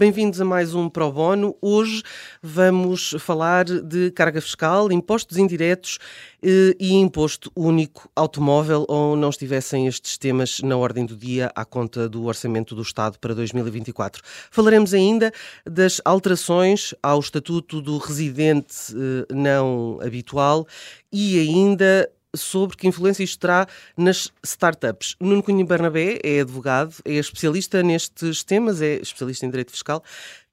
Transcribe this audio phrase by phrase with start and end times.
[0.00, 1.54] Bem-vindos a mais um Pro Bono.
[1.60, 2.02] Hoje
[2.42, 5.98] vamos falar de carga fiscal, impostos indiretos
[6.42, 11.66] eh, e imposto único automóvel, ou não estivessem estes temas na ordem do dia à
[11.66, 14.22] conta do Orçamento do Estado para 2024.
[14.50, 15.30] Falaremos ainda
[15.66, 20.66] das alterações ao Estatuto do Residente eh, Não Habitual
[21.12, 23.66] e ainda sobre que influência isto terá
[23.96, 25.16] nas startups.
[25.20, 30.02] Nuno Cunha Bernabé é advogado, é especialista nestes temas, é especialista em direito fiscal.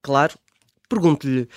[0.02, 0.38] Claro,
[0.90, 1.48] pergunto-lhe,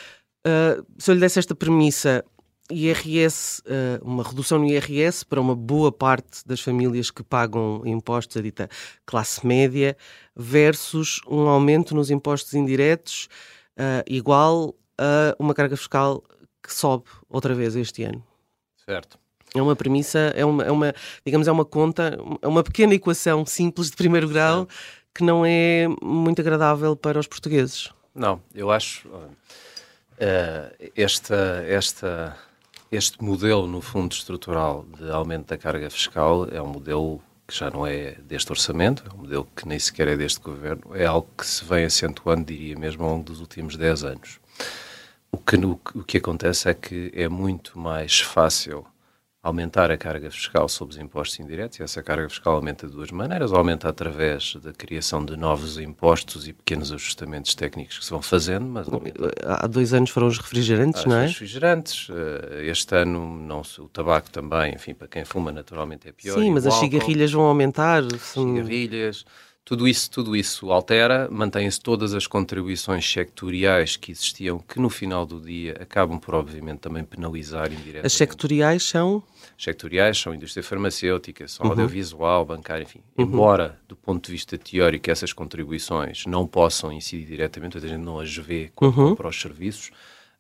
[0.46, 2.24] uh, se eu lhe desse esta premissa,
[2.70, 8.37] IRS, uh, uma redução no IRS para uma boa parte das famílias que pagam impostos,
[8.37, 8.68] a dita
[9.05, 9.96] classe média,
[10.37, 13.29] versus um aumento nos impostos indiretos
[13.79, 16.23] uh, igual a uma carga fiscal
[16.62, 18.24] que sobe outra vez este ano.
[18.84, 19.18] Certo.
[19.54, 23.45] É uma premissa, é uma, é uma, digamos, é uma conta, é uma pequena equação
[23.45, 24.68] simples de primeiro grau
[25.15, 27.90] que não é muito agradável para os portugueses.
[28.15, 29.30] Não, eu acho uh,
[30.96, 32.37] esta, esta,
[32.90, 37.68] este modelo, no fundo estrutural de aumento da carga fiscal é um modelo que já
[37.68, 41.28] não é deste orçamento, é um modelo que nem sequer é deste governo, é algo
[41.37, 44.40] que se vem acentuando, diria mesmo, ao longo dos últimos 10 anos.
[45.32, 48.87] O que, o, o que acontece é que é muito mais fácil
[49.43, 53.10] aumentar a carga fiscal sobre os impostos indiretos, e essa carga fiscal aumenta de duas
[53.10, 58.21] maneiras, aumenta através da criação de novos impostos e pequenos ajustamentos técnicos que se vão
[58.21, 58.87] fazendo, mas...
[59.45, 61.24] Há dois anos foram os refrigerantes, não é?
[61.24, 66.12] Os refrigerantes, eh, este ano não, o tabaco também, enfim, para quem fuma naturalmente é
[66.12, 66.38] pior.
[66.38, 68.03] Sim, mas as cigarrilhas vão aumentar.
[68.19, 69.25] Cigarrilhas...
[69.64, 75.25] Tudo isso, tudo isso altera, mantêm-se todas as contribuições sectoriais que existiam, que no final
[75.25, 78.06] do dia acabam por, obviamente, também penalizar indiretamente.
[78.06, 79.22] As sectoriais são?
[79.56, 81.72] Sectoriais são indústria farmacêutica, são uhum.
[81.72, 83.00] audiovisual, bancária, enfim.
[83.16, 83.26] Uhum.
[83.26, 88.19] Embora, do ponto de vista teórico, essas contribuições não possam incidir diretamente, a gente não
[88.19, 89.15] as vê uhum.
[89.15, 89.93] para os serviços,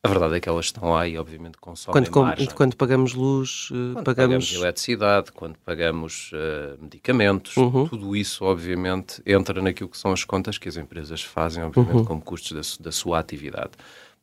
[0.02, 2.48] a verdade é que elas estão lá e, obviamente, consomem quando, margem.
[2.48, 4.14] Quando pagamos luz, uh, quando pagamos...
[4.14, 4.54] pagamos...
[4.54, 7.86] eletricidade, quando pagamos uh, medicamentos, uhum.
[7.86, 12.04] tudo isso, obviamente, entra naquilo que são as contas que as empresas fazem, obviamente, uhum.
[12.06, 13.72] como custos da, da, sua atividade.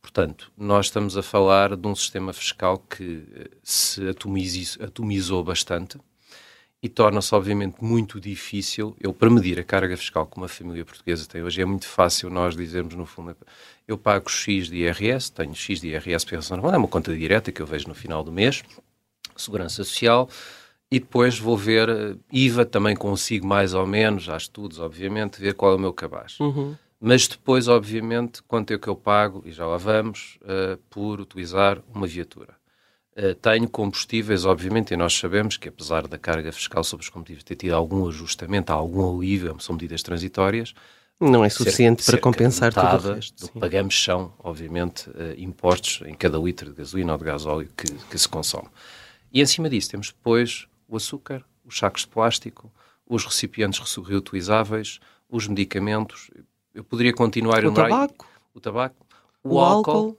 [0.01, 4.01] Portanto, nós estamos a falar de um sistema fiscal que eh, se
[4.79, 5.99] atomizou bastante,
[6.81, 8.95] e torna-se, obviamente, muito difícil.
[8.99, 12.29] Eu, para medir a carga fiscal que uma família portuguesa tem hoje, é muito fácil
[12.29, 13.35] nós dizermos, no fundo,
[13.87, 17.61] eu pago X de IRS, tenho X de IRS pensando, é uma conta direta que
[17.61, 18.63] eu vejo no final do mês,
[19.35, 20.29] Segurança Social,
[20.89, 25.53] e depois vou ver eh, IVA, também consigo mais ou menos, há estudos, obviamente, ver
[25.53, 26.39] qual é o meu cabaz.
[26.39, 26.75] Uhum.
[26.99, 31.81] Mas depois, obviamente, quanto é que eu pago, e já lá vamos, uh, por utilizar
[31.93, 32.55] uma viatura.
[33.17, 37.43] Uh, tenho combustíveis, obviamente, e nós sabemos que apesar da carga fiscal sobre os combustíveis
[37.43, 40.75] ter tido algum ajustamento, algum alívio, são medidas transitórias,
[41.19, 43.51] não é suficiente cerca, para compensar tudo o resto.
[43.51, 47.91] Que pagamos são, obviamente, uh, impostos em cada litro de gasolina ou de gasóleo que,
[47.91, 48.67] que se consome.
[49.33, 52.71] E, acima disso, temos depois o açúcar, os sacos de plástico,
[53.03, 56.29] os recipientes reutilizáveis, os medicamentos.
[56.73, 58.27] Eu poderia continuar O tabaco.
[58.53, 59.07] O tabaco.
[59.43, 60.17] O, o álcool, álcool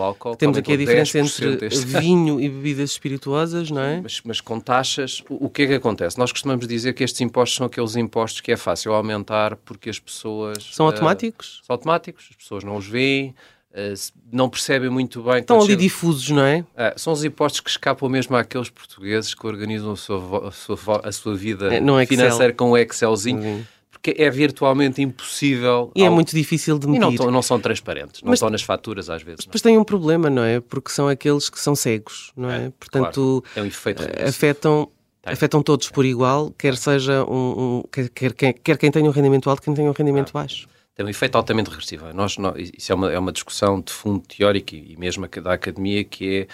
[0.00, 0.36] álcool.
[0.36, 4.00] Temos aqui a diferença entre vinho e bebidas espirituosas, não é?
[4.00, 6.18] Mas, mas com taxas, o, o, que é que acontece?
[6.18, 9.98] Nós costumamos dizer que estes impostos são aqueles impostos que é fácil aumentar porque as
[9.98, 10.70] pessoas.
[10.72, 11.62] São uh, automáticos?
[11.66, 13.34] São automáticos, as pessoas não os veem.
[13.72, 13.94] Uh,
[14.32, 15.40] não percebem muito bem.
[15.40, 15.82] Estão ali chega...
[15.82, 16.60] difusos, não é?
[16.60, 20.76] Uh, são os impostos que escapam mesmo àqueles portugueses que organizam a sua, a sua,
[21.02, 23.42] a sua vida é, financeira com o Excelzinho.
[23.42, 23.64] Uhum
[24.16, 25.92] é virtualmente impossível.
[25.94, 26.08] E ao...
[26.08, 27.14] é muito difícil de medir.
[27.14, 29.46] E não, não são transparentes, não mas, estão nas faturas às vezes.
[29.50, 30.60] Mas tem um problema, não é?
[30.60, 32.66] Porque são aqueles que são cegos, não é?
[32.66, 33.60] é Portanto, claro.
[33.60, 34.88] é um efeito eh, afetam,
[35.24, 39.48] afetam todos por igual, quer seja um, um quer, quer, quer, quem tenha um rendimento
[39.48, 40.40] alto, quem tenha um rendimento ah.
[40.40, 42.12] baixo tem um efeito altamente regressivo.
[42.12, 46.04] Nós, nós, isso é uma, é uma discussão de fundo teórico e mesmo da academia
[46.04, 46.46] que é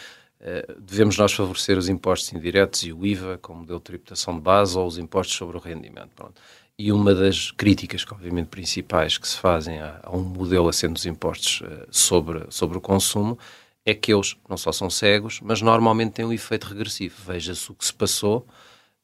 [0.79, 4.79] devemos nós favorecer os impostos indiretos e o IVA como modelo de tributação de base
[4.79, 6.11] ou os impostos sobre o rendimento.
[6.17, 6.41] Pronto.
[6.79, 11.05] E uma das críticas, obviamente, principais que se fazem a, a um modelo assento dos
[11.05, 13.39] impostos uh, sobre, sobre o consumo
[13.85, 17.17] é que eles não só são cegos, mas normalmente têm um efeito regressivo.
[17.27, 18.47] Veja-se o que se passou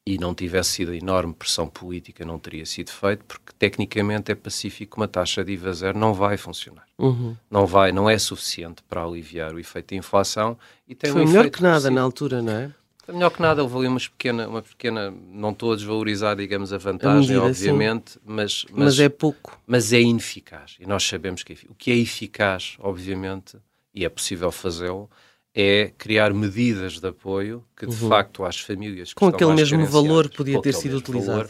[0.07, 4.35] e não tivesse sido a enorme pressão política, não teria sido feito, porque tecnicamente é
[4.35, 6.85] pacífico uma taxa de IVA zero não vai funcionar.
[6.97, 7.35] Uhum.
[7.51, 10.57] Não vai, não é suficiente para aliviar o efeito da inflação.
[10.87, 12.71] E tem Foi um melhor que nada na altura, não é?
[13.05, 16.77] Melhor que nada, houve ali uma pequena, uma pequena não estou a desvalorizar, digamos, a
[16.77, 19.59] vantagem, a medida, obviamente, mas, mas, mas, é pouco.
[19.67, 20.77] Mas é ineficaz.
[20.79, 23.57] E nós sabemos que é, o que é eficaz, obviamente,
[23.93, 25.09] e é possível fazê-lo,
[25.59, 28.09] é criar medidas de apoio que, de uhum.
[28.09, 31.47] facto, às famílias com aquele mesmo valor podia ter sido utilizado.
[31.47, 31.49] Valor,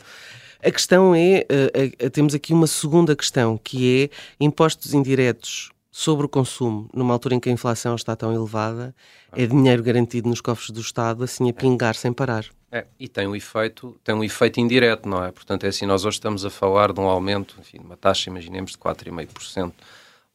[0.63, 4.09] a questão é, uh, uh, temos aqui uma segunda questão, que é
[4.39, 8.95] impostos indiretos sobre o consumo, numa altura em que a inflação está tão elevada,
[9.33, 12.45] é dinheiro garantido nos cofres do Estado, assim a pingar sem parar.
[12.71, 15.31] É, e tem um efeito, tem um efeito indireto, não é?
[15.31, 18.71] Portanto, é assim, nós hoje estamos a falar de um aumento, enfim, uma taxa, imaginemos,
[18.71, 19.73] de 4,5%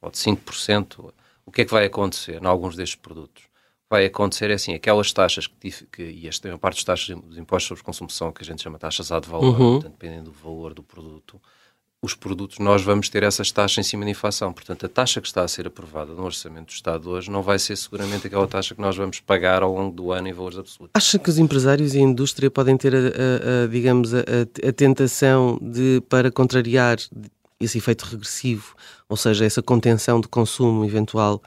[0.00, 1.12] ou de 5%.
[1.46, 3.51] O que é que vai acontecer em alguns destes produtos?
[3.92, 7.14] Vai acontecer é assim, aquelas taxas que, que e esta é uma parte das taxas
[7.14, 9.72] dos impostos sobre consumo que a gente chama taxas ad valor, uhum.
[9.74, 11.38] portanto, dependendo do valor do produto,
[12.00, 14.50] os produtos nós vamos ter essas taxas em cima da inflação.
[14.50, 17.58] Portanto, a taxa que está a ser aprovada no Orçamento do Estado hoje não vai
[17.58, 20.92] ser seguramente aquela taxa que nós vamos pagar ao longo do ano em valores absolutos.
[20.94, 24.72] Acha que os empresários e a indústria podem ter, a, a, a digamos, a, a,
[24.72, 26.96] tentação de, para contrariar
[27.60, 28.74] esse efeito regressivo,
[29.06, 31.42] ou seja, essa contenção de consumo eventual,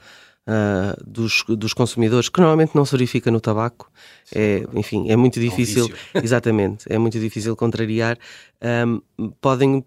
[0.46, 3.90] uh, dos, dos consumidores, que normalmente não se verifica no tabaco.
[4.34, 8.18] É, enfim, é muito difícil, é um exatamente, é muito difícil contrariar.
[8.62, 9.84] Um, podem,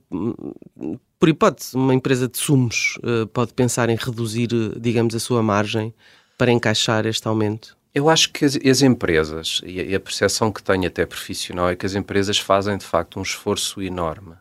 [1.19, 5.93] por hipótese, uma empresa de sumos uh, pode pensar em reduzir, digamos, a sua margem
[6.37, 7.77] para encaixar este aumento?
[7.93, 11.75] Eu acho que as, as empresas, e a, a percepção que tenho até profissional, é
[11.75, 14.35] que as empresas fazem de facto um esforço enorme,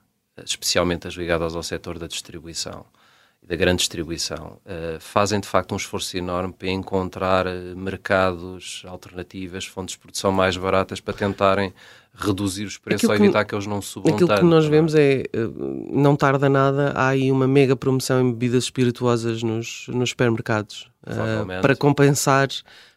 [0.44, 2.84] especialmente as ligadas ao setor da distribuição
[3.48, 9.64] da grande distribuição, uh, fazem de facto um esforço enorme para encontrar uh, mercados, alternativas,
[9.64, 11.72] fontes de produção mais baratas para tentarem
[12.14, 14.66] reduzir os preços aquilo ou evitar que, que eles não subam Aquilo tanto, que nós
[14.66, 14.68] é?
[14.68, 19.86] vemos é, uh, não tarda nada, há aí uma mega promoção em bebidas espirituosas nos,
[19.88, 20.90] nos supermercados
[21.62, 22.48] para compensar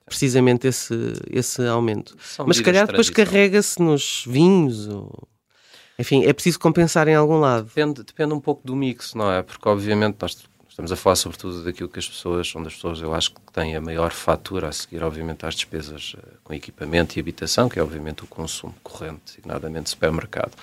[0.06, 0.94] precisamente esse,
[1.30, 2.14] esse aumento.
[2.20, 5.30] São Mas se calhar depois carrega-se nos vinhos ou
[6.02, 7.66] enfim, é preciso compensar em algum lado.
[7.66, 9.44] Depende, depende um pouco do mix, não é?
[9.44, 10.36] Porque, obviamente, nós
[10.68, 13.76] estamos a falar sobretudo daquilo que as pessoas, onde as pessoas, eu acho que têm
[13.76, 17.84] a maior fatura a seguir, obviamente, às despesas uh, com equipamento e habitação, que é,
[17.84, 20.54] obviamente, o consumo corrente, designadamente supermercado.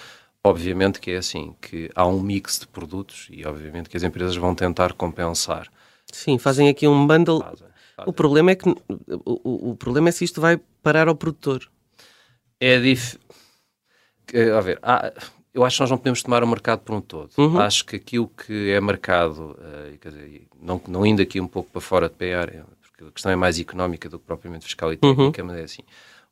[0.42, 4.34] Obviamente que é assim, que há um mix de produtos e, obviamente, que as empresas
[4.34, 5.68] vão tentar compensar.
[6.10, 7.40] Sim, fazem aqui um bundle.
[7.40, 8.10] Fazem, fazem.
[8.10, 11.70] O problema é que o, o, problema é se isto vai parar ao produtor.
[12.58, 13.20] É difícil
[14.56, 15.12] a ver, há,
[15.54, 17.30] eu acho que nós não podemos tomar o mercado por um todo.
[17.36, 17.58] Uhum.
[17.58, 21.70] Acho que aquilo que é marcado, uh, quer dizer, não, não indo aqui um pouco
[21.70, 24.98] para fora de PR, porque a questão é mais económica do que propriamente fiscal e
[25.02, 25.14] uhum.
[25.14, 25.48] técnica, uhum.
[25.48, 25.82] mas é assim.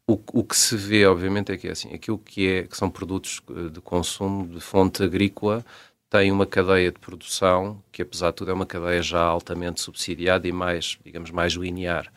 [0.07, 2.89] O, o que se vê, obviamente, é que é assim, aquilo que, é, que são
[2.89, 5.65] produtos eh, de consumo de fonte agrícola
[6.09, 10.47] tem uma cadeia de produção que, apesar de tudo, é uma cadeia já altamente subsidiada
[10.47, 12.13] e mais, digamos, mais linear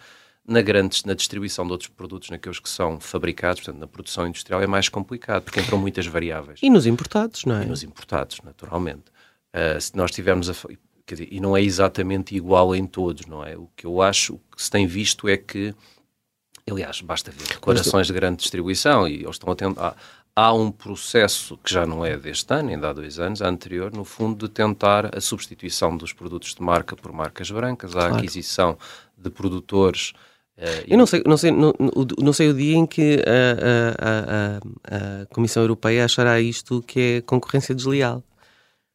[0.49, 4.61] na, grande, na distribuição de outros produtos, naqueles que são fabricados, portanto, na produção industrial,
[4.61, 6.59] é mais complicado, porque entram muitas variáveis.
[6.61, 7.63] E nos importados, não é?
[7.63, 9.11] E nos importados, naturalmente.
[9.53, 10.53] Uh, se nós tivermos a.
[11.07, 13.57] Dizer, e não é exatamente igual em todos, não é?
[13.57, 15.73] O que eu acho, o que se tem visto é que.
[16.69, 19.79] Aliás, basta ver declarações de grande distribuição e eles estão atento.
[19.79, 19.95] Há,
[20.35, 24.05] há um processo que já não é deste ano, ainda há dois anos, anterior, no
[24.05, 28.15] fundo, de tentar a substituição dos produtos de marca por marcas brancas, a claro.
[28.17, 28.77] aquisição
[29.17, 30.13] de produtores
[30.59, 31.73] Uh, eu não sei, não, sei, não,
[32.21, 36.99] não sei o dia em que a, a, a, a, Comissão Europeia achará isto que
[36.99, 38.21] é concorrência desleal.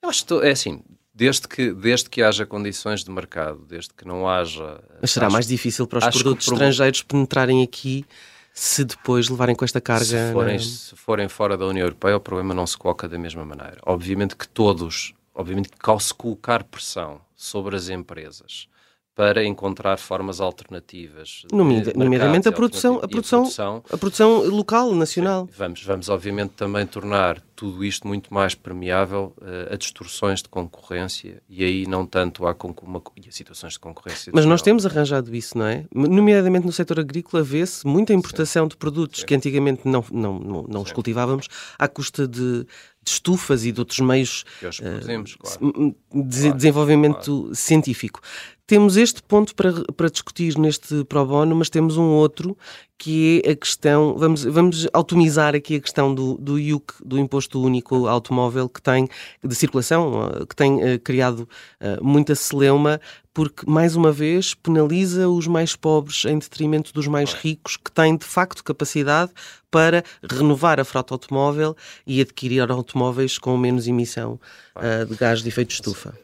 [0.03, 0.83] Eu acho que é assim,
[1.15, 4.79] desde que, desde que haja condições de mercado, desde que não haja.
[5.01, 8.05] Mas será acho, mais difícil para os produtos estrangeiros penetrarem aqui
[8.53, 10.05] se depois levarem com esta carga.
[10.05, 13.43] Se forem, se forem fora da União Europeia, o problema não se coloca da mesma
[13.43, 13.79] maneira.
[13.87, 18.69] Obviamente que todos, obviamente que ao se colocar pressão sobre as empresas
[19.15, 21.43] para encontrar formas alternativas.
[21.53, 25.49] Nomeadamente a produção, a produção, a produção, a produção local, nacional.
[25.57, 31.41] Vamos, vamos, obviamente, também tornar tudo isto muito mais permeável uh, a distorções de concorrência
[31.49, 34.33] e aí não tanto há uma, e a situações de concorrência.
[34.35, 35.85] Mas nós temos arranjado isso, não é?
[35.95, 38.69] Nomeadamente no setor agrícola vê-se muita importação Sim.
[38.69, 39.27] de produtos Sim.
[39.27, 41.47] que antigamente não, não, não, não os cultivávamos
[41.79, 45.95] à custa de, de estufas e de outros meios uh, claro.
[46.13, 47.55] de claro, desenvolvimento claro.
[47.55, 48.21] científico.
[48.67, 52.57] Temos este ponto para, para discutir neste pro bono, mas temos um outro
[52.97, 57.61] que é a questão, vamos, vamos automizar aqui a questão do, do IUC, do Imposto
[57.61, 59.07] Único Automóvel, que tem,
[59.43, 61.47] de circulação, que tem uh, criado
[61.81, 62.99] uh, muita celeuma,
[63.35, 68.17] porque, mais uma vez, penaliza os mais pobres em detrimento dos mais ricos, que têm,
[68.17, 69.33] de facto, capacidade
[69.71, 74.41] para renovar a frota automóvel e adquirir automóveis com menos emissão
[74.77, 76.24] uh, de gás de efeito de estufa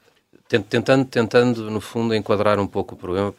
[0.51, 3.33] Tentando, tentando, no fundo, enquadrar um pouco o problema,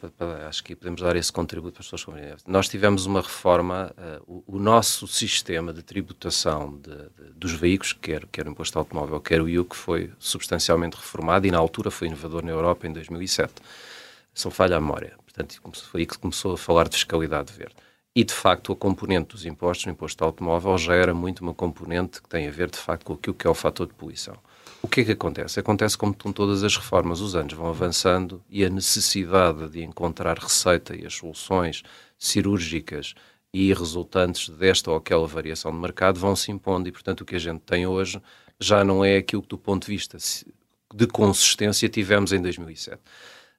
[0.48, 2.38] acho que podemos dar esse contributo para as pessoas compreenderem.
[2.46, 7.92] Nós tivemos uma reforma, uh, o, o, nosso sistema de tributação de, de, dos veículos,
[7.92, 12.08] quer, quer o imposto automóvel, quer o IUC, foi substancialmente reformado e, na altura, foi
[12.08, 13.52] inovador na Europa em 2007.
[14.32, 15.14] São falha a memória.
[15.22, 17.76] Portanto, foi aí que começou a falar de fiscalidade verde.
[18.16, 22.22] E, de facto, a componente dos impostos, no imposto automóvel, já era muito uma componente
[22.22, 24.38] que tem a ver, de facto, com aquilo que é o fator de poluição.
[24.82, 25.60] O que é que acontece?
[25.60, 30.36] Acontece como com todas as reformas, os anos vão avançando e a necessidade de encontrar
[30.36, 31.84] receita e as soluções
[32.18, 33.14] cirúrgicas
[33.54, 37.36] e resultantes desta ou aquela variação de mercado vão se impondo e, portanto, o que
[37.36, 38.20] a gente tem hoje
[38.58, 40.18] já não é aquilo que, do ponto de vista
[40.92, 43.00] de consistência, tivemos em 2007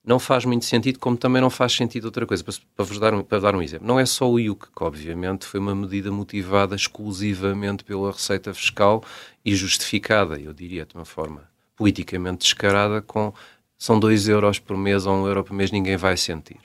[0.06, 2.44] não faz muito sentido, como também não faz sentido outra coisa.
[2.44, 4.84] Para, para vos dar um, para dar um exemplo, não é só o IUC, que
[4.84, 9.04] obviamente foi uma medida motivada exclusivamente pela receita fiscal
[9.46, 13.34] e justificada, eu diria de uma forma politicamente descarada, com
[13.78, 16.60] são 2 euros por mês ou 1 um euro por mês, ninguém vai sentir.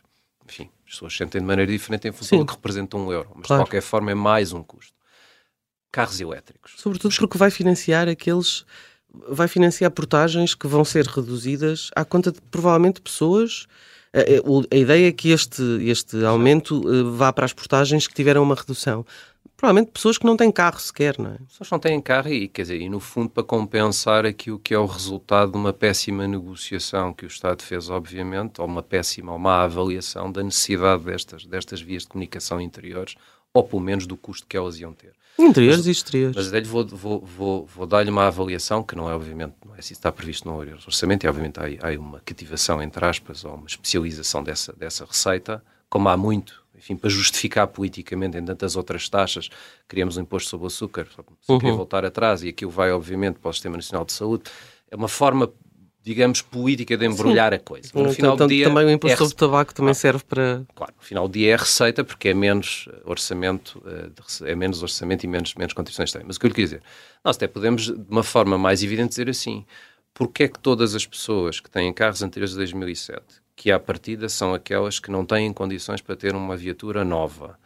[0.46, 2.44] Enfim, as pessoas sentem de maneira diferente em função Sim.
[2.44, 3.62] do que representa um euro, mas claro.
[3.62, 4.92] de qualquer forma é mais um custo.
[5.90, 6.74] Carros elétricos.
[6.76, 8.64] Sobretudo porque vai financiar aqueles
[9.12, 13.66] vai financiar portagens que vão ser reduzidas à conta de provavelmente pessoas.
[14.12, 18.14] A, a, a ideia é que este, este aumento uh, vá para as portagens que
[18.14, 19.04] tiveram uma redução.
[19.56, 21.38] Provavelmente pessoas que não têm carro sequer, não é?
[21.38, 24.72] Pessoas que não têm carro e, quer dizer, e no fundo para compensar aquilo que
[24.72, 29.32] é o resultado de uma péssima negociação que o Estado fez, obviamente, ou uma péssima
[29.32, 33.16] ou má avaliação da necessidade destas, destas vias de comunicação interiores,
[33.52, 35.12] ou pelo menos do custo que elas iam ter.
[35.38, 36.36] Interiores e exteriores.
[36.36, 39.94] Mas vou, vou, vou, vou dar-lhe uma avaliação que não é, obviamente, não é assim
[39.94, 44.42] está previsto no orçamento, e obviamente há, há uma cativação, entre aspas, ou uma especialização
[44.42, 49.48] dessa, dessa receita, como há muito, enfim, para justificar politicamente em tantas outras taxas,
[49.86, 51.58] criamos um imposto sobre o açúcar, se uhum.
[51.58, 54.44] queria voltar atrás, e aquilo vai, obviamente, para o Sistema Nacional de Saúde,
[54.90, 55.52] é uma forma
[56.08, 57.56] digamos, política de embrulhar Sim.
[57.56, 57.90] a coisa.
[57.92, 60.64] no final do dia, também o imposto é sobre tabaco também serve para...
[60.74, 65.24] Claro, no final do dia é receita porque é menos orçamento, eh, é menos orçamento
[65.24, 66.22] e menos, menos contribuições tem.
[66.24, 66.82] Mas o que eu lhe queria dizer,
[67.22, 69.66] nós até podemos, de uma forma mais evidente, dizer assim,
[70.14, 73.22] porque é que todas as pessoas que têm carros anteriores a 2007,
[73.54, 77.58] que à partida são aquelas que não têm condições para ter uma viatura nova,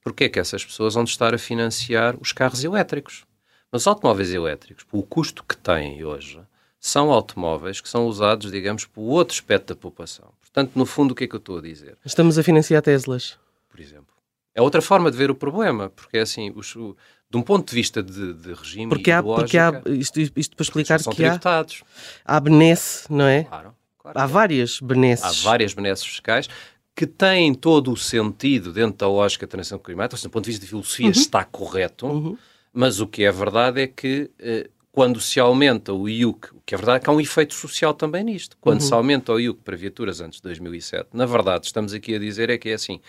[0.00, 3.24] porque é que essas pessoas vão estar a financiar os carros elétricos?
[3.72, 6.40] Mas os automóveis elétricos, pelo custo que têm hoje,
[6.80, 10.32] são automóveis que são usados, digamos, por outro aspecto da população.
[10.40, 11.96] Portanto, no fundo, o que é que eu estou a dizer?
[12.04, 13.38] Estamos a financiar Teslas.
[13.68, 14.06] Por exemplo.
[14.54, 16.96] É outra forma de ver o problema, porque é assim, os, o,
[17.30, 20.62] de um ponto de vista de, de regime porque há, porque há isto, isto para
[20.64, 21.84] explicar que tributados.
[22.24, 23.44] há, há benesse, não é?
[23.44, 24.18] Claro, claro.
[24.18, 25.24] Há várias benesses.
[25.24, 26.48] Há várias benesses fiscais
[26.96, 30.64] que têm todo o sentido dentro da lógica da transição climática, do ponto de vista
[30.64, 31.12] de filosofia uhum.
[31.12, 32.36] está correto, uhum.
[32.72, 34.68] mas o que é verdade é que eh,
[34.98, 38.24] quando se aumenta o IUC, o que é verdade que há um efeito social também
[38.24, 38.86] nisto, quando uhum.
[38.88, 42.50] se aumenta o IUC para viaturas antes de 2007, na verdade estamos aqui a dizer
[42.50, 43.00] é que é assim,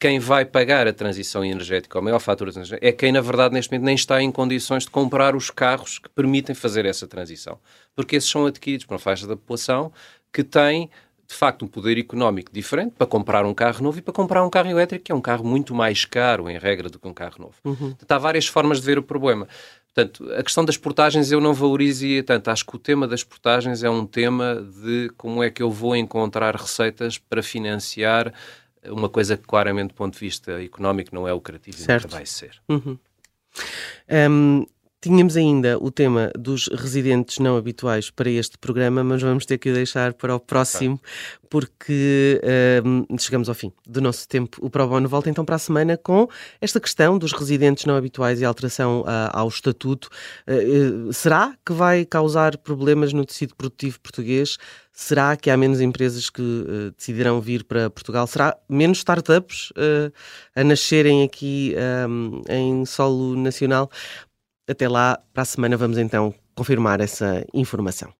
[0.00, 2.50] quem vai pagar a transição energética, ou a maior fatura
[2.80, 6.08] é quem, na verdade, neste momento nem está em condições de comprar os carros que
[6.08, 7.58] permitem fazer essa transição.
[7.94, 9.92] Porque esses são adquiridos por uma faixa da população
[10.32, 10.88] que tem,
[11.26, 14.48] de facto, um poder económico diferente para comprar um carro novo e para comprar um
[14.48, 17.36] carro elétrico, que é um carro muito mais caro, em regra, do que um carro
[17.38, 17.56] novo.
[17.62, 17.94] Uhum.
[18.08, 19.46] Há várias formas de ver o problema.
[19.96, 22.50] Portanto, a questão das portagens eu não valorizaria tanto.
[22.50, 25.96] Acho que o tema das portagens é um tema de como é que eu vou
[25.96, 28.30] encontrar receitas para financiar
[28.84, 32.26] uma coisa que claramente do ponto de vista económico não é lucrativo e nunca vai
[32.26, 32.60] ser.
[32.68, 32.98] Uhum.
[34.30, 34.66] Um,
[35.06, 39.70] Tínhamos ainda o tema dos residentes não habituais para este programa, mas vamos ter que
[39.70, 41.00] o deixar para o próximo,
[41.48, 44.58] porque uh, chegamos ao fim do nosso tempo.
[44.60, 46.28] O Pro Bono volta então para a semana com
[46.60, 50.08] esta questão dos residentes não habituais e alteração uh, ao estatuto.
[50.44, 54.58] Uh, será que vai causar problemas no tecido produtivo português?
[54.98, 58.26] Será que há menos empresas que uh, decidirão vir para Portugal?
[58.26, 60.10] Será menos startups uh,
[60.54, 61.74] a nascerem aqui
[62.08, 63.90] um, em solo nacional?
[64.68, 68.12] Até lá, para a semana, vamos então confirmar essa informação.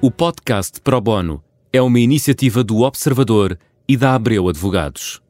[0.00, 1.40] O podcast Pro Bono
[1.72, 3.56] é uma iniciativa do Observador
[3.88, 5.22] e da Abreu Advogados.